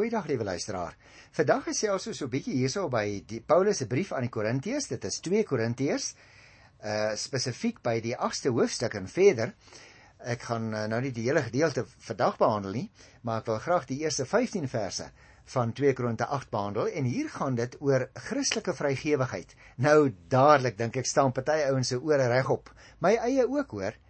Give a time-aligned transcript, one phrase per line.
[0.00, 0.94] Goeiedag liewe luisteraar.
[1.36, 4.86] Vandag gesels ons so 'n bietjie hierso by die Paulus se brief aan die Korintiërs.
[4.88, 6.06] Dit is 2 Korintiërs.
[6.92, 9.52] Uh spesifiek by die 8ste hoofstuk en verder.
[10.24, 12.86] Ek gaan uh, nou nie die hele gedeelte vandag behandel nie,
[13.20, 15.10] maar ek wil graag die eerste 15 verse
[15.44, 19.52] van 2 Korintië 8 behandel en hier gaan dit oor Christelike vrygewigheid.
[19.76, 22.72] Nou dadelik dink ek staan party ouens se ore regop.
[23.04, 24.00] My eie ook hoor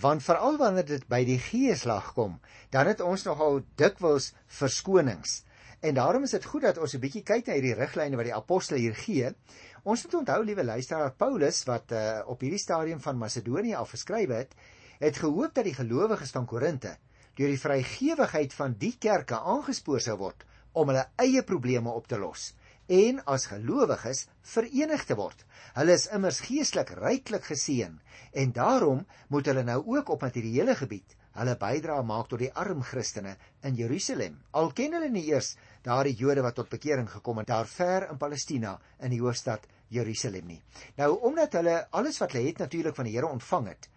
[0.00, 2.38] want veral wanneer dit by die geeslag kom,
[2.72, 5.42] dan het ons nogal dikwels verskonings.
[5.82, 8.34] En daarom is dit goed dat ons 'n bietjie kyk na hierdie riglyne wat die
[8.34, 9.34] apostel hier gee.
[9.82, 14.28] Ons moet onthou, liewe luisteraar, Paulus wat uh, op hierdie stadium van Macedonië af geskryf
[14.28, 14.54] het,
[14.98, 16.96] het gehoop dat die gelowiges van Korinte
[17.34, 22.18] deur die vrygewigheid van die kerke aangespoor sou word om hulle eie probleme op te
[22.18, 22.52] los
[22.86, 25.44] en as gelowiges verenig te word.
[25.74, 27.98] Hulle is immers geestelik ryklik geseën
[28.32, 32.82] en daarom moet hulle nou ook op materiële gebied hulle bydra maak tot die arm
[32.84, 34.38] Christene in Jerusalem.
[34.52, 38.20] Al ken hulle nie eers daardie Jode wat tot bekering gekom het daar ver in
[38.20, 40.60] Palestina in die hoofstad Jerusalem nie.
[41.00, 43.88] Nou omdat hulle alles wat hulle het natuurlik van die Here ontvang het,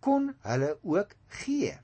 [0.00, 1.74] kon hulle ook gee.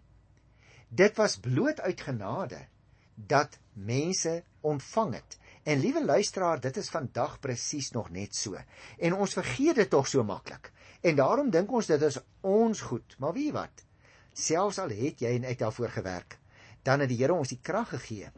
[0.89, 2.66] Dit was bloot uit genade
[3.14, 5.39] dat mense ontvang het.
[5.63, 8.59] En liewe luisteraar, dit is vandag presies nog net so.
[8.99, 10.73] En ons vergeet dit tog so maklik.
[11.01, 13.17] En daarom dink ons dit is ons goed.
[13.19, 13.85] Maar wie wat?
[14.33, 16.39] Selfs al het jy en ek daarvoor gewerk,
[16.83, 18.31] dan het die Here ons die krag gegee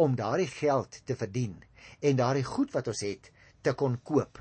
[0.00, 1.58] om daardie geld te verdien
[2.00, 3.28] en daardie goed wat ons het
[3.60, 4.40] te kon koop.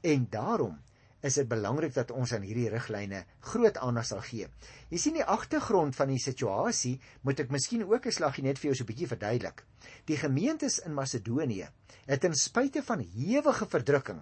[0.00, 0.76] En daarom
[1.24, 3.22] is dit belangrik dat ons aan hierdie riglyne
[3.52, 4.48] groot aandag sal gee.
[4.92, 8.70] Jy sien die agtergrond van die situasie moet ek miskien ook 'n slaggie net vir
[8.70, 9.64] jou so 'n bietjie verduidelik.
[10.04, 11.68] Die gemeentes in Macedonië
[12.06, 14.20] het ten spyte van hewige verdrukking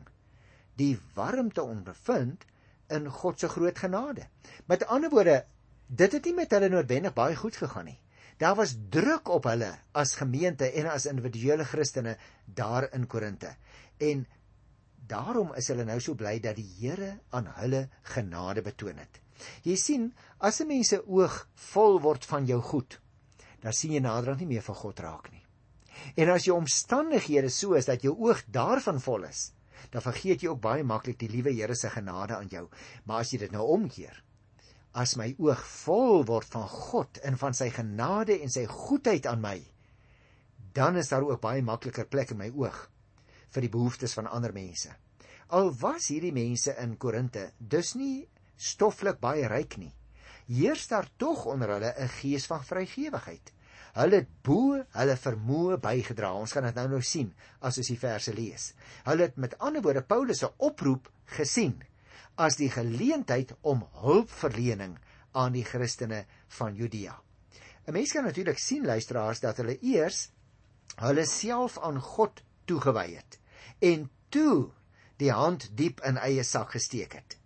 [0.76, 2.44] die warmte ondervind
[2.88, 4.28] in God se groot genade.
[4.66, 5.44] Met ander woorde,
[5.86, 7.98] dit het nie met hulle noodwendig baie goed gegaan nie.
[8.38, 13.56] Daar was druk op hulle as gemeente en as individuele Christene daar in Korinte.
[13.98, 14.26] En
[15.12, 17.82] Daarom is hulle nou so bly dat die Here aan hulle
[18.14, 19.20] genade betoon het.
[19.66, 20.04] Jy sien,
[20.40, 23.00] as 'n mens se oog vol word van jou goed,
[23.60, 25.44] dan sien jy naderhand nie meer van God raak nie.
[26.16, 29.52] En as jou omstandighede so is dat jou oog daarvan vol is,
[29.90, 32.68] dan vergeet jy ook baie maklik die liewe Here se genade aan jou.
[33.04, 34.22] Maar as jy dit nou omkeer,
[34.94, 39.40] as my oog vol word van God en van sy genade en sy goedheid aan
[39.40, 39.60] my,
[40.72, 42.88] dan is daar ook baie makliker plek in my oog
[43.52, 44.92] vir die behoeftes van ander mense.
[45.52, 48.26] Al was hierdie mense in Korinte dus nie
[48.56, 49.92] stoffelik baie ryk nie,
[50.48, 53.52] heers daar tog onder hulle 'n gees van vrygewigheid.
[53.92, 56.32] Hulle het bo hulle vermoë bygedra.
[56.32, 58.72] Ons gaan dit nou nou sien as ons die verse lees.
[59.04, 61.82] Hulle het met ander woorde Paulus se oproep gesien
[62.36, 64.96] as die geleentheid om hulpverlening
[65.32, 67.20] aan die Christene van Judea.
[67.86, 70.30] 'n Mens kan natuurlik sien luisteraars dat hulle eers
[70.96, 73.41] hulle self aan God toegewy het
[73.82, 74.70] en toe
[75.20, 77.36] die hand diep in eie sak gesteek het.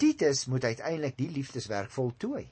[0.00, 2.48] Titus moet uiteindelik die liefdeswerk voltooi.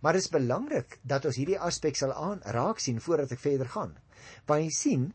[0.00, 3.96] Maar dit is belangrik dat ons hierdie aspek sal aanraak sien voordat ek verder gaan.
[4.46, 5.08] Want jy sien,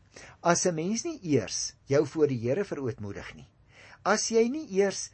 [0.44, 3.48] as 'n mens nie eers jou voor die Here verootmoedig nie,
[4.04, 5.10] as jy nie eers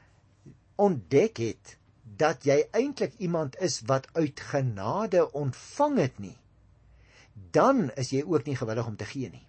[0.76, 6.36] ontdek het dat jy eintlik iemand is wat uit genade ontvang het nie,
[7.52, 9.45] dan is jy ook nie gewillig om te gee nie.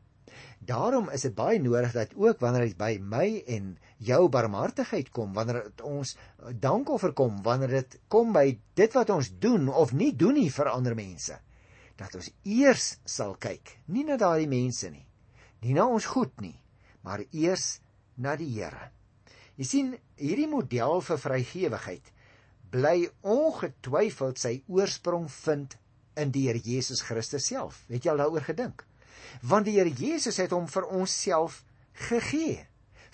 [0.68, 3.70] Daarom is dit baie nodig dat ook wanneer dit by my en
[4.04, 6.12] jou barmhartigheid kom, wanneer dit ons
[6.60, 10.72] dankoffer kom, wanneer dit kom by dit wat ons doen of nie doen nie vir
[10.74, 11.38] ander mense,
[11.96, 15.06] dat ons eers sal kyk, nie na daardie mense nie,
[15.64, 16.58] nie na ons goed nie,
[17.02, 17.78] maar eers
[18.20, 18.92] na die Here.
[19.58, 22.12] Jy sien, hierdie model vir vrygewigheid
[22.74, 25.78] bly ongetwyfeld sy oorsprong vind
[26.20, 27.86] in die Here Jesus Christus self.
[27.88, 28.84] Het jy al daaroor gedink?
[29.42, 31.64] Want die Here Jesus het hom vir onsself
[32.08, 32.66] gegee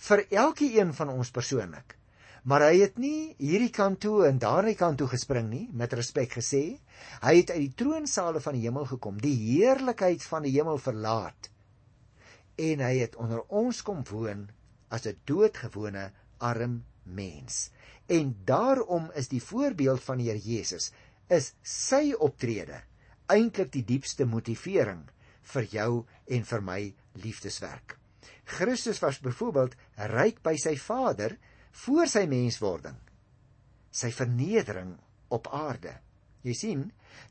[0.04, 1.96] vir elkeen van ons persoonlik.
[2.44, 6.36] Maar hy het nie hierdie kant toe en daardie kant toe gespring nie met respek
[6.40, 6.64] gesê.
[7.24, 11.48] Hy het uit die troonsale van die hemel gekom, die heerlikheid van die hemel verlaat.
[12.60, 14.50] En hy het onder ons kom woon
[14.90, 17.72] as 'n doodgewone arm mens.
[18.08, 20.92] En daarom is die voorbeeld van die Here Jesus
[21.30, 22.84] is sy optrede
[23.32, 25.08] eintlik die diepste motivering
[25.54, 25.92] vir jou
[26.38, 26.80] en vir my
[27.24, 27.98] liefdeswerk.
[28.46, 29.76] Christus was byvoorbeeld
[30.14, 31.38] ryk by sy Vader
[31.86, 32.98] voor sy menswording.
[33.94, 34.96] Sy vernedering
[35.34, 35.96] op aarde.
[36.44, 36.84] Jy sien,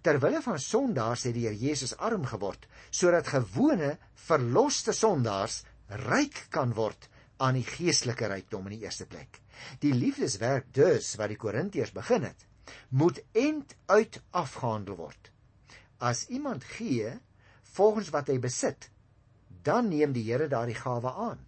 [0.04, 5.62] terwyl van sondaars het die Here Jesus arm geword sodat gewone verloste sondaars
[6.06, 7.08] ryk kan word
[7.42, 9.40] aan die geestelike rykdom in die eerste plek.
[9.82, 12.46] Die liefdeswerk dus wat die Korintiërs begin het,
[12.88, 15.30] moet end uit afgehandel word.
[15.98, 17.12] As iemand gee,
[17.76, 18.90] volgens wat hy besit,
[19.62, 21.40] dan neem die Here daardie gawe aan.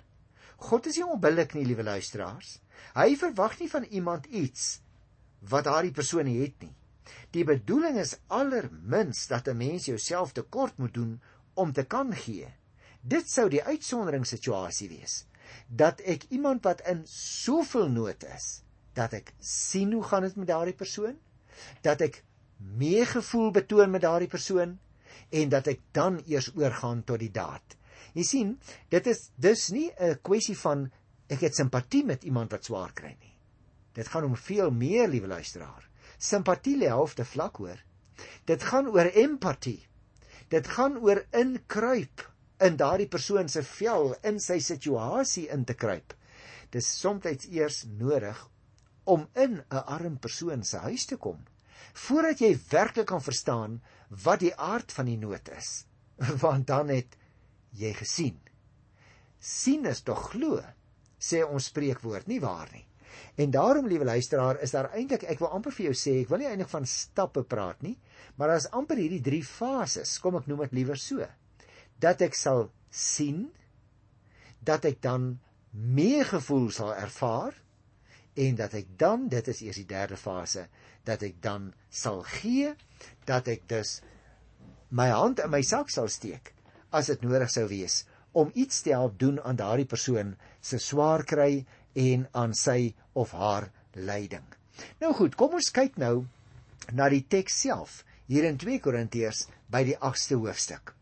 [0.68, 2.58] God is nie onbillik nie, liewe luisteraars.
[2.94, 4.80] Hy verwag nie van iemand iets
[5.50, 6.72] wat daardie persoon het nie.
[7.36, 11.20] Die bedoeling is allermins dat 'n mens jouself tekort moet doen
[11.54, 12.48] om te kan gee.
[13.02, 15.24] Dit sou die uitsonderingssituasie wees
[15.68, 18.62] dat ek iemand wat in soveel nood is,
[18.94, 21.18] dat ek sien hoe gaan dit met daardie persoon,
[21.82, 22.22] dat ek
[22.56, 24.78] meegevoel betoon met daardie persoon
[25.30, 27.76] en dat ek dan eers oorgaan tot die daad.
[28.14, 28.52] Jy sien,
[28.90, 30.90] dit is dus nie 'n kwessie van
[31.28, 33.34] ek het simpatie met iemand wat swaar kry nie.
[33.94, 35.88] Dit gaan om veel meer, liewe luisteraar.
[36.18, 37.78] Simpatie lê halfte vlak hoor.
[38.44, 39.86] Dit gaan oor empatie.
[40.48, 46.14] Dit gaan oor inkruip in daardie persoon se vel, in sy situasie in te kruip.
[46.70, 48.48] Dis soms eers nodig
[49.04, 51.44] om in 'n arm persoon se huis te kom
[51.94, 53.78] voordat jy werklik kan verstaan
[54.08, 55.84] wat die aard van die nood is.
[56.44, 57.16] Want dan het
[57.74, 58.40] jy gesien.
[59.44, 60.60] sien is tog glo,
[61.20, 62.86] sê ons spreekwoord nie waar nie.
[63.36, 66.40] En daarom, liewe luisteraar, is daar eintlik ek wil amper vir jou sê, ek wil
[66.40, 67.98] nie eintlik van stappe praat nie,
[68.38, 71.26] maar daar's amper hierdie drie fases, kom ek noem dit liewer so.
[72.00, 73.50] Dat ek sal sien,
[74.64, 75.34] dat ek dan
[75.74, 77.56] meegevoel sal ervaar
[78.40, 80.68] en dat ek dan, dit is eers die derde fase,
[81.08, 82.74] dat ek dan sal gee,
[83.28, 84.00] dat ek dus
[84.90, 86.52] my hand in my sak sal steek
[86.94, 88.04] as dit nodig sou wees
[88.34, 91.64] om iets te help doen aan daardie persoon se swaar kry
[91.94, 94.46] en aan sy of haar lyding.
[95.00, 96.26] Nou goed, kom ons kyk nou
[96.92, 100.94] na die teks self hier in 2 Korintiërs by die 8ste hoofstuk.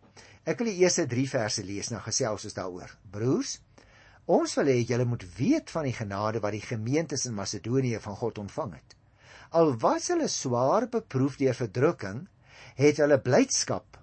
[0.44, 2.90] Ek wil die eerste 3 verse lees nou gesels ons daaroor.
[3.14, 3.56] Broers,
[4.26, 8.19] ons wil hê julle moet weet van die genade wat die gemeentes in Macedonië van
[8.19, 8.96] God ontvang het.
[9.52, 12.26] Al was hulle swaar beproef deur verdrukking,
[12.76, 13.99] het hulle blydskap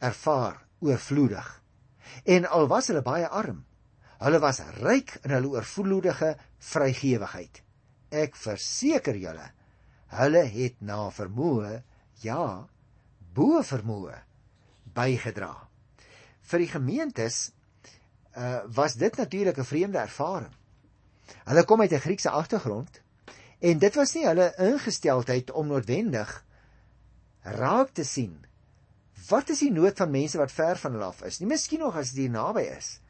[0.00, 1.48] ervaar oorvloedig.
[2.24, 3.64] En al was hulle baie arm,
[4.16, 6.32] Hulle was ryk in hulle oorvloedige
[6.70, 7.60] vrygewigheid.
[8.16, 9.44] Ek verseker julle,
[10.16, 11.74] hulle het na vermoë,
[12.22, 12.64] ja,
[13.36, 14.16] bo vermoë
[14.96, 15.52] bygedra.
[16.46, 17.40] Vir die gemeentes
[18.32, 20.54] uh, was dit natuurlik 'n vreemde ervaring.
[21.44, 23.02] Hulle kom uit 'n Griekse agtergrond
[23.60, 26.32] en dit was nie hulle ingesteldheid om noodwendig
[27.56, 28.46] raak te sien
[29.30, 31.40] wat is die nood van mense wat ver van hulle af is.
[31.40, 33.00] Nie miskien nog as dit naby is.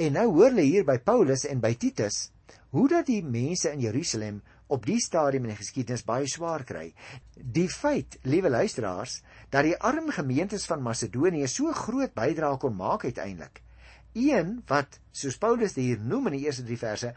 [0.00, 2.30] En nou hoor hulle hier by Paulus en by Titus
[2.76, 4.40] hoe dat die mense in Jerusalem
[4.72, 6.90] op die stadium in die geskiedenis baie swaar kry.
[7.36, 9.20] Die feit, liewe luisteraars,
[9.50, 13.62] dat die arm gemeentes van Macedonië so groot bydrae kon maak uiteindelik.
[14.16, 17.12] Een wat soos Paulus hier noem in die eerste 3 verse,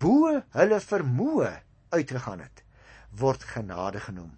[0.00, 1.52] bo hulle vermoë
[1.90, 2.64] uitgegaan het,
[3.10, 4.34] word genade genoem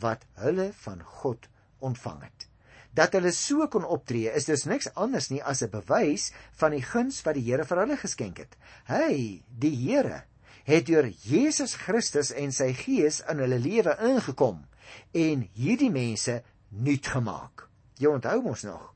[0.00, 1.46] wat hulle van God
[1.78, 2.48] ontvang het
[2.94, 6.30] dat hulle so kon optree is dus niks anders nie as 'n bewys
[6.60, 8.56] van die guns wat die Here vir hulle geskenk het.
[8.86, 10.22] Hy, die Here,
[10.64, 14.64] het deur Jesus Christus en sy Gees in hulle lewe ingekom
[15.12, 17.68] en hierdie mense nuut gemaak.
[17.98, 18.94] Jy onthou mos nog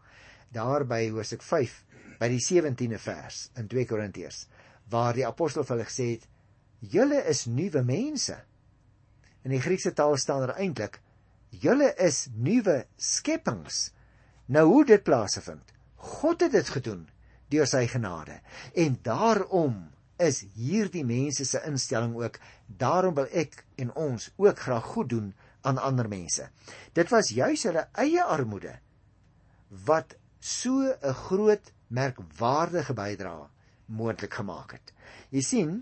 [0.52, 1.84] daar by Hoofstuk 5
[2.20, 4.46] by die 17de vers in 2 Korintiërs
[4.88, 6.28] waar die apostel vir hulle gesê het:
[6.80, 8.36] "Julle is nuwe mense."
[9.42, 11.00] In die Griekse taal staan er eintlik
[11.50, 13.90] Julle is nuwe skepings.
[14.46, 15.72] Nou hoe dit plaasvind?
[15.96, 17.06] God het dit gedoen
[17.48, 18.40] deur sy genade.
[18.76, 19.88] En daarom
[20.20, 25.32] is hierdie mense se instelling ook daarom wil ek en ons ook graag goed doen
[25.62, 26.48] aan ander mense.
[26.92, 28.78] Dit was juis hulle eie armoede
[29.86, 33.48] wat so 'n groot merkwaardige bydrae
[33.88, 34.92] moontlik gemaak het.
[35.32, 35.72] Jy sien,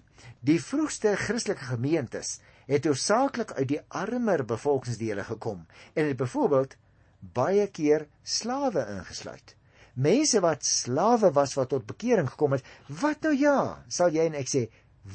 [0.47, 6.77] die vroegste Christelike gemeentes het hoofsaaklik uit die armer bevolkingsdele gekom en het byvoorbeeld
[7.37, 9.55] baie keer slawe ingesluit.
[9.95, 12.67] Mense wat slawe was wat tot bekering gekom het,
[13.01, 14.67] wat nou ja, sal jy en ek sê,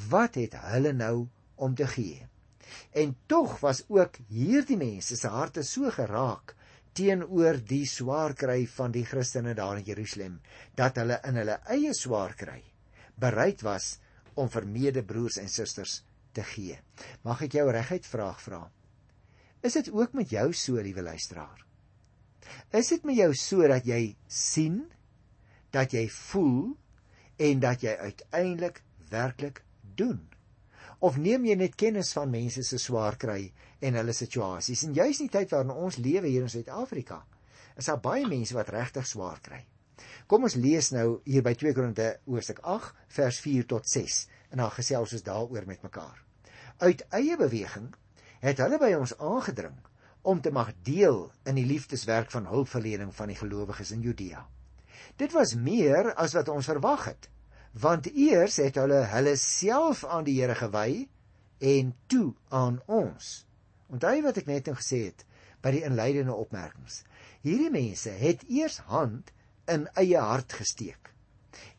[0.09, 2.25] wat het hulle nou om te gee?
[2.95, 6.55] En tog was ook hierdie mense se harte so geraak
[6.97, 10.39] teenoor die swaar kry van die Christene daar in Jerusalem
[10.75, 12.61] dat hulle in hulle eie swaar kry
[13.21, 13.95] bereid was
[14.39, 16.01] om vir medebroers en susters
[16.35, 16.77] te gee.
[17.27, 18.61] Mag ek jou reguit vraag vra?
[19.61, 21.65] Is dit ook met jou so, liewe luisteraar?
[22.73, 24.81] Is dit met jou so dat jy sien,
[25.71, 26.73] dat jy voel
[27.37, 29.61] en dat jy uiteindelik werklik
[29.95, 30.23] doen?
[31.01, 33.51] Of neem jy net kennis van mense se swaar kry
[33.81, 34.85] en hulle situasies?
[34.87, 37.21] En juis in die tyd waarin ons lewe hier in Suid-Afrika,
[37.77, 39.61] is daar baie mense wat regtig swaar kry.
[40.31, 44.19] Kom ons lees nou hier by 2 Korinte hoofstuk 8 vers 4 tot 6
[44.55, 46.21] en dan gesels ons daaroor met mekaar.
[46.79, 47.89] Uit eie beweging
[48.39, 49.75] het hulle by ons aangedring
[50.31, 54.45] om te mag deel in die liefdeswerk van hulpverlening van die gelowiges in Judea.
[55.19, 57.27] Dit was meer as wat ons verwag het,
[57.75, 61.09] want eers het hulle hulle self aan die Here gewy
[61.73, 63.33] en toe aan ons.
[63.91, 65.27] Onthou wat ek net nou gesê het
[65.59, 67.01] by die inleidende opmerkings.
[67.43, 69.35] Hierdie mense het eers hand
[69.71, 71.11] in eie hart gesteek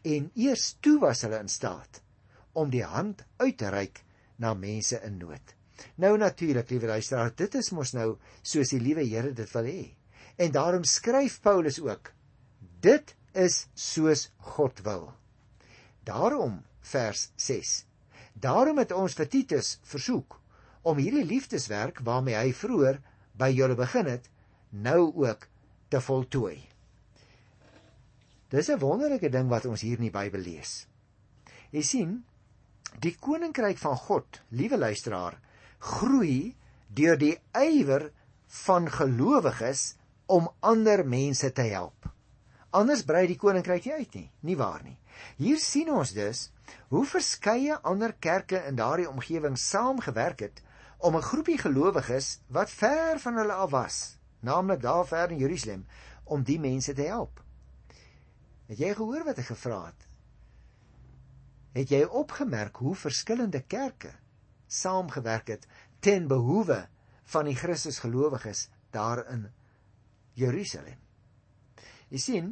[0.03, 2.01] en eers toe was hulle in staat
[2.59, 4.03] om die hand uit te reik
[4.43, 5.55] na mense in nood.
[5.97, 9.85] Nou natuurlik, liewe luisteraar, dit is mos nou soos die liewe Here dit wil hê.
[10.37, 12.13] En daarom skryf Paulus ook:
[12.81, 15.13] Dit is soos God wil.
[16.05, 17.85] Daarom vers 6.
[18.33, 20.41] Daarom het ons vir Titus versoek
[20.83, 22.99] om hierdie liefdeswerk waarmee hy vroeër
[23.39, 24.29] by julle begin het,
[24.71, 25.47] nou ook
[25.89, 26.72] te voltooi.
[28.53, 30.87] Dis 'n wonderlike ding wat ons hier in die Bybel lees.
[31.73, 32.11] Jy sien,
[33.01, 35.39] die koninkryk van God, liewe luisteraar,
[35.79, 36.55] groei
[36.93, 38.11] deur die ywer
[38.67, 39.95] van gelowiges
[40.27, 42.11] om ander mense te help.
[42.71, 44.99] Anders brei die koninkryk nie uit nie, nie waar nie.
[45.41, 46.51] Hier sien ons dus
[46.89, 50.61] hoe verskeie ander kerke in daardie omgewing saamgewerk het
[50.99, 55.87] om 'n groepie gelowiges wat ver van hulle af was, naamlik daar ver in Jerusalem,
[56.25, 57.42] om die mense te help.
[58.73, 60.05] Het jy gehoor wat ek gevra het?
[61.77, 64.15] Het jy opgemerk hoe verskillende kerke
[64.73, 65.67] saamgewerk het
[66.01, 66.79] ten behoewe
[67.35, 69.51] van die Christusgelowiges daar in
[70.41, 70.97] Jerusalem?
[72.09, 72.49] Jy sien,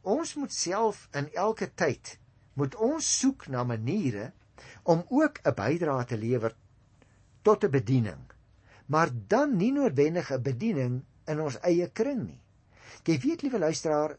[0.00, 2.14] ons moet self in elke tyd
[2.56, 4.30] moet ons soek na maniere
[4.88, 6.56] om ook 'n bydrae te lewer
[7.44, 8.24] tot 'n bediening.
[8.86, 12.40] Maar dan nie noodwendig 'n bediening in ons eie kring nie.
[13.04, 14.16] Jy weet liewe luisteraar,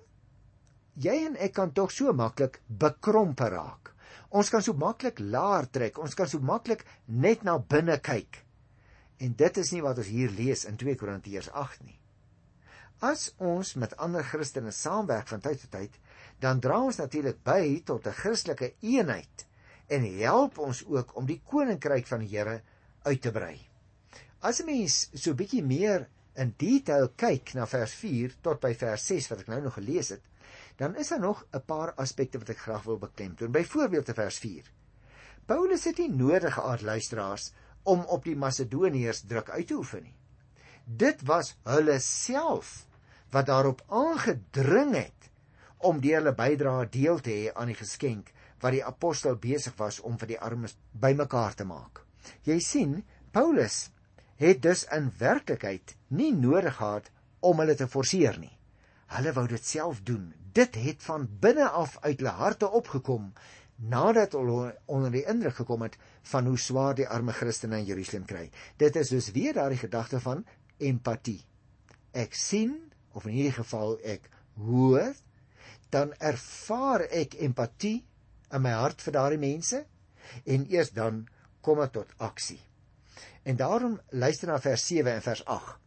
[0.99, 3.93] jy en ek kan tog so maklik bekromp raak.
[4.29, 8.43] Ons kan so maklik laer trek, ons kan so maklik net na binne kyk.
[9.19, 11.97] En dit is nie wat ons hier lees in 2 Korintiërs 8 nie.
[12.99, 15.93] As ons met ander Christene saamwerk van tyd tot tyd,
[16.43, 19.45] dan dra ons natuurlik by tot 'n Christelike eenheid
[19.87, 22.61] en help ons ook om die koninkryk van die Here
[23.03, 23.57] uit te brei.
[24.41, 26.07] As 'n mens so bietjie meer
[26.39, 30.11] in detail kyk na vers 4 tot by vers 6 wat ek nou nog gelees
[30.15, 30.23] het,
[30.79, 33.51] dan is daar nog 'n paar aspekte wat ek graag wil beklemtoon.
[33.51, 34.71] Byvoorbeeld te vers 4.
[35.45, 37.51] Paulus het nie nodig gehad luisteraars
[37.83, 40.15] om op die Macedoniërs druk uit te oefen nie.
[40.85, 42.87] Dit was hulle self
[43.29, 45.29] wat daarop aangedring het
[45.77, 49.99] om deur hulle bydrae deel te hê aan die geskenk wat die apostel besig was
[49.99, 52.03] om vir die armes bymekaar te maak.
[52.43, 53.89] Jy sien, Paulus
[54.39, 57.09] het dus in werklikheid nie nodig gehad
[57.43, 58.53] om hulle te forceer nie.
[59.11, 60.29] Hulle wou dit self doen.
[60.55, 63.33] Dit het van binne af uit hulle harte opgekom
[63.79, 65.97] nadat hulle onder die indruk gekom het
[66.31, 68.49] van hoe swaar die arme Christene in Jerusalem kry.
[68.77, 70.45] Dit is dus weer daardie gedagte van
[70.77, 71.39] empatie.
[72.11, 72.75] Ek sien
[73.15, 74.29] of in hierdie geval ek
[74.59, 75.15] hoor,
[75.89, 78.03] dan ervaar ek empatie
[78.51, 79.83] in my hart vir daardie mense
[80.45, 81.23] en eers dan
[81.65, 82.59] kom dit tot aksie.
[83.43, 85.77] En daarom luister na vers 7 en vers 8.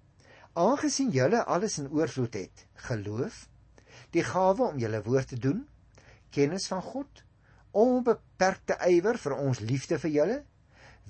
[0.52, 3.46] Aangesien julle alles in oorvloed het, geloof,
[4.12, 5.62] die gawe om julle woord te doen,
[6.30, 7.22] kennis van God,
[7.72, 10.38] onbeperkte ywer vir ons liefde vir julle,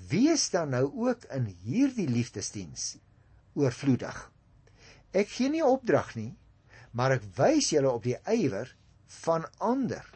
[0.09, 2.95] wees dan nou ook in hierdie liefdesdiens
[3.59, 4.15] oorvloedig.
[5.13, 6.31] Ek gee nie opdrag nie,
[6.91, 8.71] maar ek wys julle op die ywer
[9.21, 10.07] van ander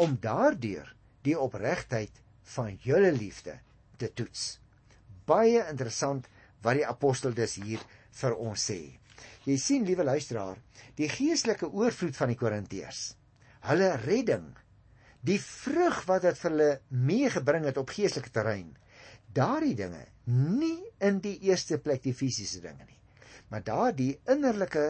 [0.00, 0.90] om daardeur
[1.24, 2.22] die opregtheid
[2.56, 3.58] van julle liefde
[4.00, 4.58] te toets.
[5.28, 6.28] Baie interessant
[6.64, 7.82] wat die apostel dus hier
[8.20, 8.80] vir ons sê.
[9.44, 10.58] Jy sien, liewe luisteraar,
[10.96, 13.02] die geestelike oorvloed van die Korintiërs,
[13.68, 14.46] hulle redding,
[15.24, 16.70] die vrug wat dit vir hulle
[17.10, 18.70] meegebring het op geestelike terrein,
[19.36, 23.00] daardie dinge, nie in die eerste plek die fisiese dinge nie,
[23.50, 24.86] maar daardie innerlike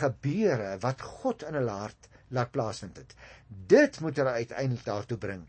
[0.00, 3.14] gebeure wat God in hulle hart laat plaasvind het.
[3.48, 5.44] Dit moet hulle uiteindelik daartoe bring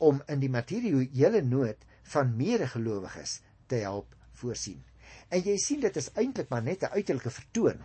[0.00, 1.84] om in die materiële nood
[2.14, 3.40] van medegelowiges
[3.70, 4.82] te help voorsien.
[5.30, 7.78] En jy sien dit is eintlik maar net 'n uiterlike vertoon.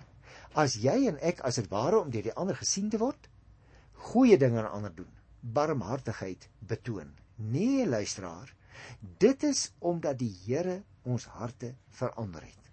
[0.54, 3.30] As jy en ek as dit ware om deur die ander gesien te word,
[4.10, 5.12] goeie dinge aan ander doen,
[5.42, 7.14] barmhartigheid betoon.
[7.36, 8.54] Nee, luisteraar,
[9.18, 12.72] dit is omdat die Here ons harte verander het.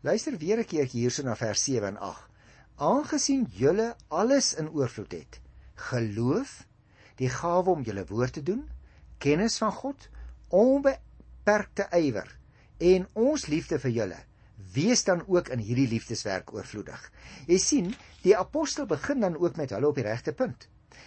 [0.00, 2.30] Luister weer 'n keertjie hierso na vers 7 en 8.
[2.76, 5.40] Aangesien julle alles in oorvloed het,
[5.74, 6.66] geloof,
[7.16, 8.68] die gawe om julle woord te doen,
[9.18, 10.08] kennis van God,
[11.46, 12.26] onbeperkte ywer
[12.82, 14.16] en ons liefde vir julle
[14.74, 16.98] wees dan ook in hierdie liefdeswerk oorvloedig.
[17.46, 17.92] Jy sien,
[18.24, 20.66] die apostel begin dan ook met hulle op die regte punt,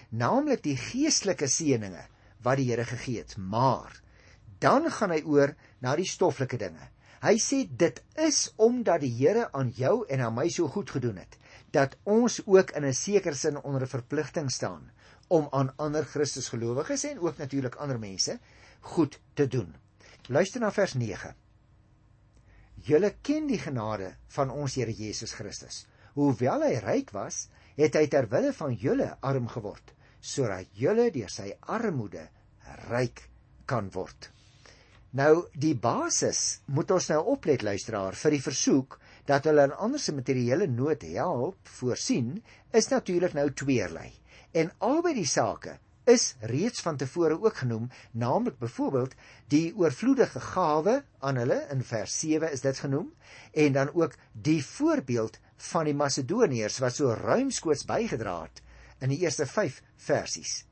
[0.09, 2.05] naamlik die geestelike seëninge
[2.41, 3.99] wat die Here gegee het, maar
[4.63, 5.53] dan gaan hy oor
[5.83, 6.87] na die stoffelike dinge.
[7.19, 11.19] Hy sê dit is omdat die Here aan jou en aan my so goed gedoen
[11.19, 11.35] het.
[11.71, 14.91] dat ons ook in 'n sekere sin onder 'n verpligting staan
[15.27, 18.39] om aan ander Christusgelowiges en ook natuurlik ander mense
[18.79, 19.75] goed te doen.
[20.29, 21.29] Luister na vers 9.
[22.85, 25.87] Julle ken die genade van ons Here Jesus Christus.
[26.13, 27.47] Hoewel hy ryk was,
[27.79, 32.27] het hy ter wille van julle arm geword, sodat julle deur sy armoede
[32.91, 33.23] ryk
[33.65, 34.29] kan word.
[35.17, 40.03] Nou die basis moet ons nou oplet luisteraar vir die versoek dat hulle aan ander
[40.03, 42.35] se materiële nood help voorsien
[42.69, 44.11] is natuurlik nou tweerlei.
[44.53, 49.13] En albei die sake is reeds van tevore ook genoem, naamlik byvoorbeeld
[49.47, 53.11] die oorvloedige gawe aan hulle in vers 7 is dit genoem
[53.53, 55.39] en dan ook die voorbeeld
[55.69, 58.63] van die Macedoniërs wat so ruimskoots bygedra het
[59.03, 60.63] in die eerste 5 versies.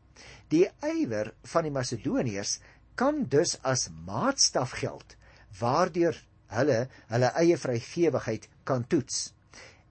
[0.52, 2.58] Die ywer van die Macedoniërs
[2.96, 5.16] kan dus as maatstaf geld
[5.60, 6.18] waardeur
[6.58, 6.80] hulle
[7.12, 9.34] hulle eie vrygewigheid kan toets.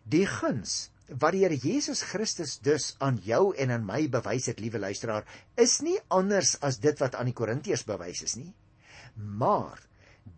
[0.04, 4.60] Die guns wat die Here Jesus Christus dus aan jou en aan my bewys het,
[4.60, 8.50] liewe luisteraar, is nie anders as dit wat aan die Korintiërs bewys is nie.
[9.14, 9.78] Maar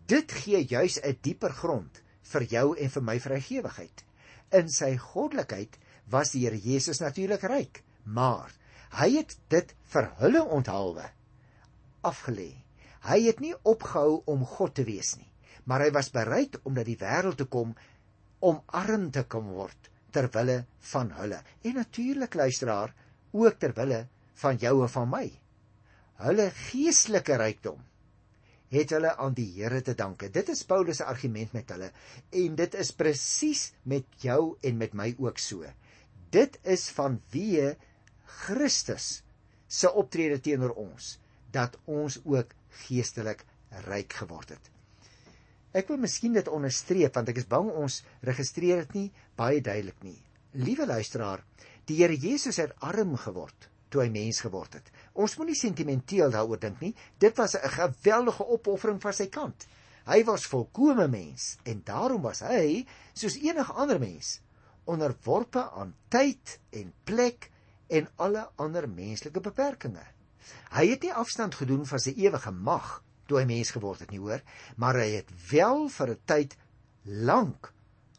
[0.07, 4.03] dit gee juis 'n dieper grond vir jou en vir my vrygewigheid.
[4.51, 5.77] In sy goddelikheid
[6.09, 8.51] was die Here Jesus natuurlik ryk, maar
[9.01, 11.09] hy het dit vir hulle onthaalwe
[12.01, 12.63] afgelê.
[13.01, 15.31] Hy het nie opgehou om God te wees nie,
[15.65, 17.75] maar hy was bereid om na die wêreld te kom
[18.39, 20.63] om arm te kom word ter wille
[20.93, 22.93] van hulle en natuurlik luisteraar
[23.31, 24.05] ook ter wille
[24.41, 25.25] van jou en van my.
[26.23, 27.79] Hulle geestelike rykdom
[28.69, 30.29] het hulle aan die Here te danke.
[30.29, 31.91] Dit is Paulus se argument met hulle
[32.43, 35.65] en dit is presies met jou en met my ook so.
[36.29, 37.73] Dit is vanweë
[38.43, 39.23] Christus
[39.67, 41.15] se optrede teenoor ons
[41.53, 42.53] dat ons ook
[42.85, 43.45] geestelik
[43.89, 44.69] ryk geword het.
[45.71, 49.99] Ek wil miskien dit onderstreep want ek is bang ons registreer dit nie baie duidelik
[50.03, 50.17] nie.
[50.57, 51.43] Liewe luisteraar,
[51.85, 54.89] die Here Jesus het arm geword toe hy mens geword het.
[55.17, 56.93] Ons moenie sentimenteel daaroor dink nie.
[57.17, 59.67] Dit was 'n geweldige opoffering van sy kant.
[60.05, 64.39] Hy was volkomme mens en daarom was hy soos enige ander mens
[64.85, 67.51] onderworpe aan tyd en plek
[67.87, 69.99] en alle ander menslike beperkings.
[70.71, 74.21] Hy het nie afstand gedoen van sy ewige mag toe hy mens geword het nie
[74.21, 74.41] hoor,
[74.81, 76.57] maar hy het wel vir 'n tyd
[77.05, 77.71] lank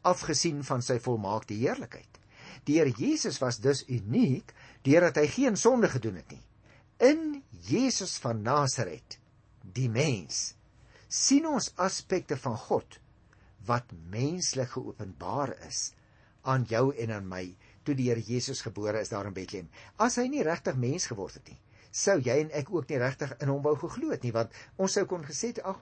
[0.02, 2.20] afgesien van sy volmaakte heerlikheid.
[2.64, 4.52] Die Here Jesus was dus uniek
[4.86, 6.42] deurdat hy geen sonde gedoen het nie.
[7.00, 9.18] In Jesus van Nasaret,
[9.62, 10.54] die mens,
[11.08, 13.00] sien ons aspekte van God
[13.66, 15.92] wat menslik geopenbaar is
[16.48, 17.44] aan jou en aan my
[17.84, 19.68] toe die Here Jesus gebore is daar in Bethlehem.
[19.96, 21.58] As hy nie regtig mens geword het nie,
[21.90, 24.98] sou jy en ek ook nie regtig in hom wou geglo het nie want ons
[24.98, 25.80] sou kon gesê het ag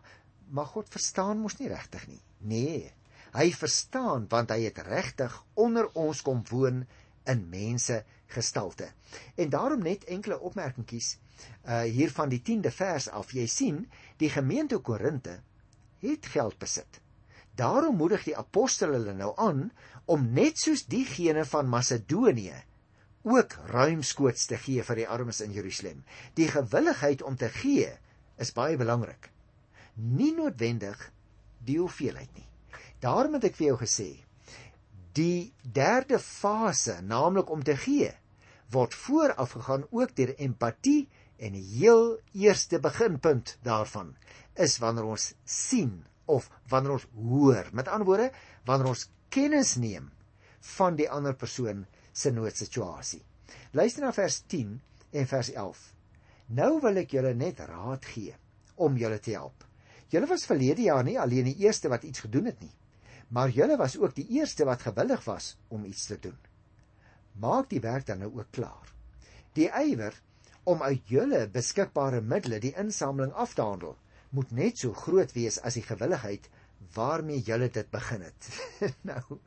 [0.50, 2.22] maar God verstaan mos nie regtig nie.
[2.40, 2.92] Nee
[3.36, 6.84] hy verstaan want hy het regtig onder ons kom woon
[7.28, 8.92] in mense gestalte.
[9.36, 11.16] En daarom net enkele opmerkingies
[11.68, 13.32] uh hier van die 10de vers af.
[13.32, 13.84] Jy sien
[14.18, 15.38] die gemeente Korinte
[16.02, 17.00] het geld besit.
[17.54, 19.68] Daarom moedig die apostel hulle nou aan
[20.06, 22.62] om net soos diegene van Macedonië
[23.28, 26.04] ook ruimskoots te gee vir die armes in Jerusalem.
[26.34, 27.90] Die gewilligheid om te gee
[28.40, 29.30] is baie belangrik.
[29.94, 31.10] Nie noodwendig
[31.66, 32.46] die hoeveelheid nie.
[33.02, 34.08] Daarom het ek vir jou gesê,
[35.18, 38.10] die derde fase, naamlik om te gee,
[38.74, 44.14] word vooraf gegaan ook deur empatie en die heel eerste beginpunt daarvan
[44.58, 47.70] is wanneer ons sien of wanneer ons hoor.
[47.72, 48.30] Met ander woorde,
[48.66, 50.10] wanneer ons kennis neem
[50.76, 51.86] van die ander persoon
[52.18, 53.22] se noodsituasie.
[53.78, 54.74] Luister na vers 10
[55.20, 55.84] en vers 11.
[56.58, 58.34] Nou wil ek julle net raad gee
[58.76, 59.64] om julle te help.
[60.08, 62.72] Julle was verlede jaar nie alleen die eerste wat iets gedoen het nie,
[63.28, 66.36] maar julle was ook die eerste wat gewillig was om iets te doen.
[67.38, 68.88] Maak die werk dan nou ook klaar.
[69.54, 70.16] Die ywer
[70.68, 73.96] om uit julle beskikbare middele die insameling af te handel,
[74.30, 76.48] moet net so groot wees as die gewilligheid
[76.94, 78.48] waarmee julle dit begin het.
[79.10, 79.38] nou,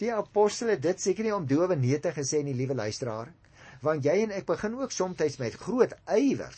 [0.00, 3.28] Die apostel het dit seker nie om dowe neete gesê nie, liewe luisteraar,
[3.84, 6.56] want jy en ek begin ook soms met groot ywer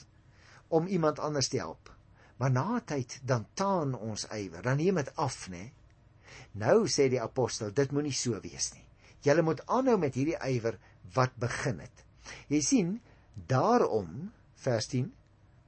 [0.70, 1.90] om iemand anders te help.
[2.38, 5.72] Maar na tyd dan taan ons ywer, dan neem dit af, né?
[6.58, 8.86] Nou sê die apostel, dit moenie so wees nie.
[9.22, 10.78] Julle moet aanhou met hierdie ywer
[11.14, 12.04] wat begin het.
[12.50, 12.94] Jy sien,
[13.34, 14.30] daarom
[14.62, 15.10] vers 10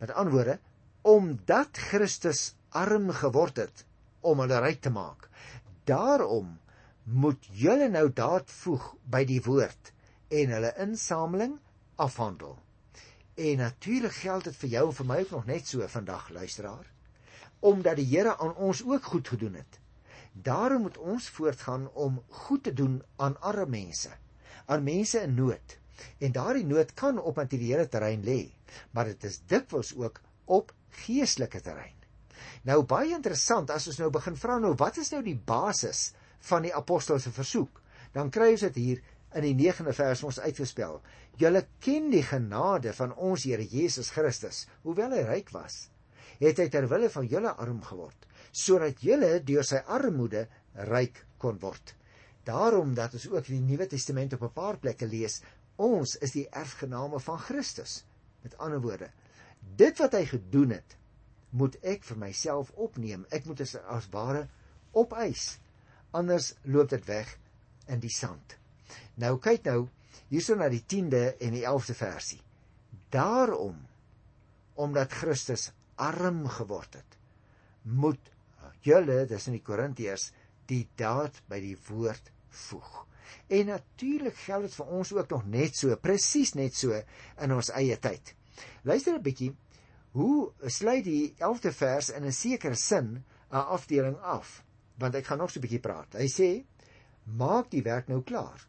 [0.00, 0.58] met antwoorde
[1.04, 3.82] omdat Christus arm geword het
[4.24, 5.28] om hulle ryk te maak.
[5.84, 6.54] Daarom
[7.04, 9.92] moet julle nou daad voeg by die woord
[10.28, 11.58] en hulle insameling
[12.00, 12.58] afhandel.
[13.34, 16.90] En natuurlik geld dit vir jou en vir my ook nog net so vandag luisteraar,
[17.60, 19.80] omdat die Here aan ons ook goed gedoen het.
[20.32, 24.10] Daarom moet ons voortgaan om goed te doen aan arme mense
[24.66, 25.78] aan mense in nood.
[26.18, 28.48] En daardie nood kan op materiële terrein lê,
[28.90, 30.72] maar dit is dikwels ook op
[31.04, 31.94] geestelike terrein.
[32.64, 36.12] Nou baie interessant as ons nou begin vra nou wat is nou die basis
[36.48, 37.80] van die apostel se versoek?
[38.14, 39.02] Dan kry ons dit hier
[39.34, 41.00] in die 9de vers ons uitgespel.
[41.40, 45.88] Julle ken die genade van ons Here Jesus Christus, hoewel hy ryk was,
[46.38, 50.46] het hy ter wille van julle arm geword, sodat julle deur sy armoede
[50.90, 51.94] ryk kon word.
[52.46, 55.40] Daarom dat ons ook in die Nuwe Testament op 'n paar plekke lees,
[55.76, 58.04] ons is die erfgename van Christus.
[58.42, 59.10] Met ander woorde,
[59.76, 60.96] dit wat hy gedoen het,
[61.50, 63.26] moet ek vir myself opneem.
[63.30, 64.48] Ek moet dit as ware
[64.92, 65.58] opeis.
[66.14, 67.32] Anders loop dit weg
[67.90, 68.56] in die sand.
[69.20, 69.80] Nou kyk nou
[70.30, 72.40] hierso na die 10de en die 11de versie.
[73.14, 73.80] Daarom
[74.74, 77.18] omdat Christus arm geword het,
[77.82, 78.32] moet
[78.82, 80.30] julle, dis in die Korintiërs,
[80.66, 82.30] die daad by die woord
[82.64, 83.04] voeg.
[83.52, 87.70] En natuurlik geld dit vir ons ook nog net so, presies net so in ons
[87.76, 88.34] eie tyd.
[88.82, 89.52] Luister 'n bietjie
[90.12, 94.63] hoe sluit die 11de vers in 'n sekere sin 'n afdeling af
[94.98, 96.14] want ek gaan nog so 'n bietjie praat.
[96.14, 96.64] Hy sê
[97.24, 98.66] maak die werk nou klaar.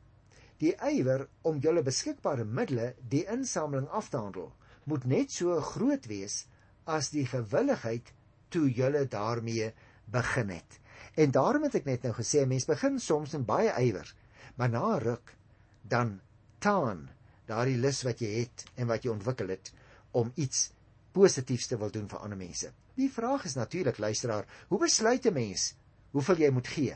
[0.57, 4.53] Die ywer om julle beskikbare middele die insameling af te handel
[4.85, 6.45] moet net so groot wees
[6.85, 8.13] as die gewilligheid
[8.49, 9.73] toe julle daarmee
[10.05, 10.79] begin het.
[11.15, 14.15] En daarom het ek net nou gesê mense begin soms in baie ywer
[14.55, 15.35] maar na ruk
[15.81, 16.21] dan
[16.59, 17.09] taan
[17.45, 19.71] daardie lus wat jy het en wat jy ontwikkel het
[20.11, 20.69] om iets
[21.15, 22.71] positiefs te wil doen vir ander mense.
[22.95, 25.75] Die vraag is natuurlik luisteraar, hoe besluit 'n mens
[26.15, 26.95] hoeveel jy moet gee?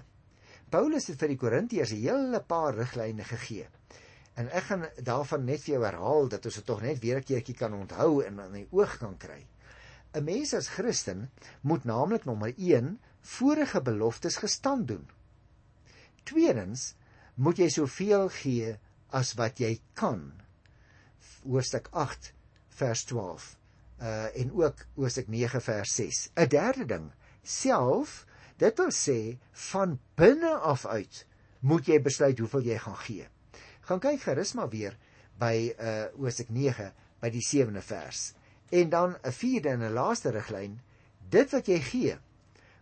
[0.71, 3.67] Paulus het vir die Korintiërs 'n hele paar riglyne gegee.
[4.39, 7.23] En ek gaan daarvan net vir jou herhaal dat ons dit tog net weer 'n
[7.23, 9.45] keertjie kan onthou en in die oog kan kry.
[10.13, 11.29] 'n Mens as Christen
[11.61, 15.09] moet naamlik nommer 1 vorige beloftes gestand doen.
[16.23, 16.95] Tweedens
[17.35, 18.77] moet jy soveel gee
[19.09, 20.31] as wat jy kan.
[21.43, 22.33] Hoofstuk 8
[22.69, 23.57] vers 12
[24.01, 26.29] uh en ook Hosea 9 vers 6.
[26.35, 27.11] 'n Derde ding,
[27.43, 28.25] self,
[28.59, 29.19] dit wil sê
[29.71, 31.25] van binne af uit
[31.59, 33.27] moet jy besluit hoeveel jy gaan gee.
[33.87, 34.97] Gaan kyk gerus maar weer
[35.39, 36.91] by uh Hosea 9
[37.23, 38.33] by die 7de vers.
[38.71, 40.79] En dan 'n vierde en 'n laaste riglyn,
[41.29, 42.17] dit wat jy gee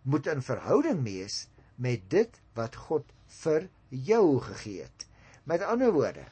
[0.02, 3.04] moet in verhouding wees met dit wat God
[3.42, 5.06] vir jou gegee het.
[5.44, 6.24] Met ander woorde,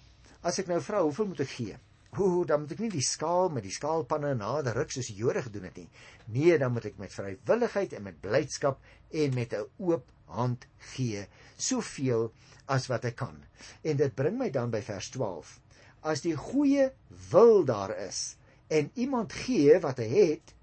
[0.43, 1.77] as ek nou vra hoeveel moet ek gee?
[2.17, 5.43] Hoe dan moet ek nie die skaal met die skaalpanne nader ruk soos die Jode
[5.47, 5.89] gedoen het nie.
[6.35, 11.27] Nee, dan moet ek met vrywilligheid en met blydskap en met 'n oop hand gee,
[11.57, 12.33] soveel
[12.67, 13.37] as wat ek kan.
[13.83, 15.61] En dit bring my dan by vers 12.
[16.03, 16.91] As die goeie
[17.31, 18.37] wil daar is
[18.69, 20.55] en iemand gee wat hy het,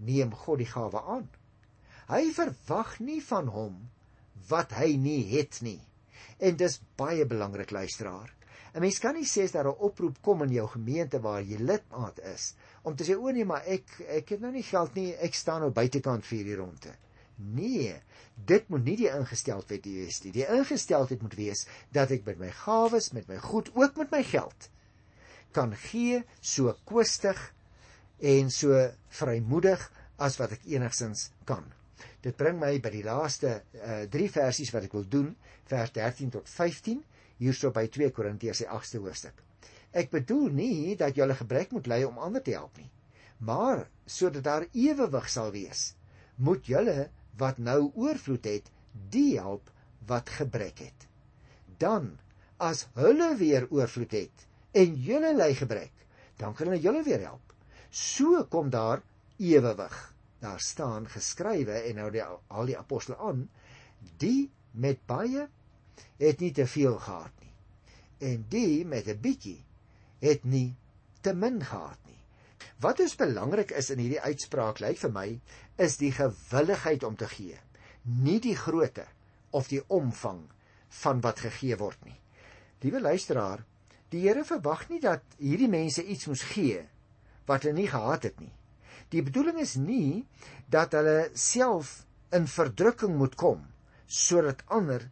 [0.00, 1.28] neem God die gawe aan.
[2.08, 3.76] Hy verwag nie van hom
[4.48, 5.80] wat hy nie het nie.
[6.38, 8.32] En dis baie belangrik luisteraar.
[8.74, 11.58] 'n Mens kan nie sê as daar 'n oproep kom in jou gemeente waar jy
[11.58, 15.14] lidmaat is om te sê o nee, maar ek ek het nou nie geld nie,
[15.14, 16.92] ek staan nou buitekant vir hierdie ronde.
[17.36, 17.94] Nee,
[18.34, 20.32] dit moet nie die ingesteldheid wees nie.
[20.32, 24.22] Die ingesteldheid moet wees dat ek met my gawes, met my goed, ook met my
[24.22, 24.70] geld
[25.54, 27.38] kan gee so kwistig
[28.18, 28.74] en so
[29.14, 29.82] vrymoedig
[30.18, 31.64] as wat ek enigsins kan.
[32.24, 33.60] Dit bring my by die laaste
[34.10, 35.34] 3 uh, versies wat ek wil doen,
[35.70, 37.02] vers 13 tot 15
[37.38, 39.42] hierso by 2 Korintiërs se 8ste hoofstuk.
[39.94, 42.90] Ek bedoel nie dat jy 'n gebrek moet ly om ander te help nie,
[43.38, 45.94] maar sodat daar ewewig sal wees,
[46.36, 48.70] moet julle wat nou oorvloed het,
[49.10, 49.70] die help
[50.06, 51.06] wat gebrek het.
[51.78, 52.18] Dan
[52.58, 55.92] as hulle weer oorvloed het en julle ly gebrek,
[56.38, 57.54] dan kan hulle julle weer help.
[57.90, 59.02] So kom daar
[59.38, 60.14] ewewig.
[60.40, 63.48] Daar staan geskrywe en nou die al die apostele aan,
[64.18, 65.48] die met baie
[66.18, 67.52] het nie te veel gehad nie.
[68.30, 69.64] En die met 'n bietjie
[70.20, 70.74] het nie
[71.20, 72.20] te min gehad nie.
[72.80, 75.28] Wat is belangrik is in hierdie uitspraak lyk vir my
[75.76, 77.58] is die gewilligheid om te gee,
[78.04, 79.06] nie die grootte
[79.50, 80.42] of die omvang
[81.02, 82.18] van wat gegee word nie.
[82.84, 83.64] Liewe luisteraar,
[84.12, 86.84] die Here verwag nie dat hierdie mense iets moes gee
[87.48, 88.52] wat hulle nie gehad het nie.
[89.12, 90.24] Die bedoeling is nie
[90.72, 92.04] dat hulle self
[92.34, 93.64] in verdrukking moet kom
[94.06, 95.08] sodat ander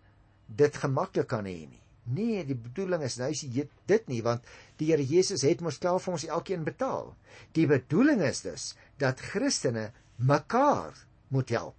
[0.47, 1.81] dit gemaklik kan hê nie.
[2.03, 3.45] Nee, die bedoeling is nou is
[3.87, 4.43] dit nie want
[4.81, 7.13] die Here Jesus het mos klaar vir ons elkeen betaal.
[7.55, 10.97] Die bedoeling is dus dat Christene mekaar
[11.31, 11.79] moet help.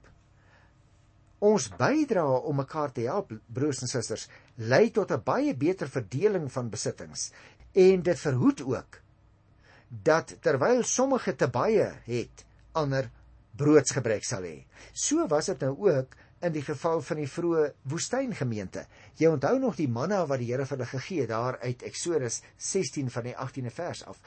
[1.44, 6.48] Ons bydra om mekaar te help, broers en susters, lei tot 'n baie beter verdeling
[6.52, 7.32] van besittings
[7.74, 9.02] en dit verhoed ook
[10.04, 13.10] dat terwyl sommige te baie het, ander
[13.58, 14.66] broodsgebrek sal hê.
[14.94, 18.86] So was dit nou ook in die geval van die vroeë woestyngemeente.
[19.20, 22.42] Jy onthou nog die manna wat die Here vir hulle gegee het daar uit Eksodus
[22.58, 24.20] 16 van die 18de vers af.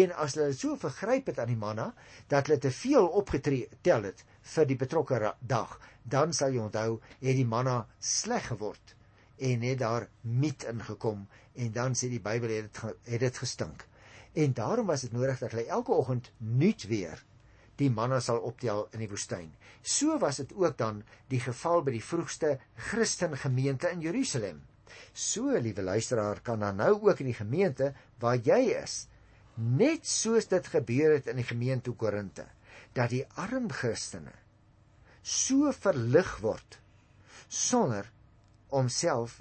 [0.00, 1.90] En as hulle so vergryp het aan die manna
[2.30, 4.22] dat hulle te veel opgetree tel het
[4.54, 8.94] vir die betrokke dag, dan sal jy onthou het die manna sleg geword
[9.38, 13.86] en het daar miet ingekom en dan sê die Bybel het dit het dit gestink.
[14.34, 17.22] En daarom was dit nodig dat hulle elke oggend nuut weer
[17.80, 19.50] die manna sal optel in die woestyn.
[19.82, 22.58] So was dit ook dan die geval by die vroegste
[22.90, 24.62] Christen gemeente in Jerusalem.
[25.12, 29.06] So, liewe luisteraar, kan dan nou ook in die gemeente waar jy is,
[29.56, 32.46] net soos dit gebeur het in die gemeente Korinte,
[32.94, 34.34] dat die arm Christene
[35.24, 36.78] so verlig word
[37.48, 38.10] sonder
[38.68, 39.38] om self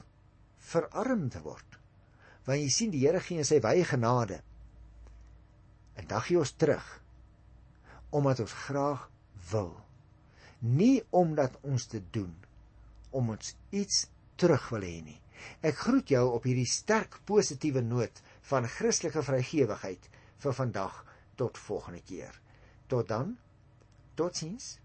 [0.64, 1.80] verarm te word.
[2.48, 4.40] Want jy sien die Here gee in sy wye genade.
[6.00, 6.86] En dan gee ons terug
[8.14, 9.08] omdat ons graag
[9.50, 9.74] wil.
[10.60, 12.34] Nie omdat ons te doen
[13.12, 14.06] om ons iets
[14.40, 15.20] terug wil hê nie.
[15.66, 20.08] Ek groet jou op hierdie sterk positiewe noot van Christelike vrygewigheid
[20.44, 21.02] vir vandag
[21.40, 22.38] tot volgende keer.
[22.88, 23.36] Tot dan.
[24.16, 24.78] Totsiens.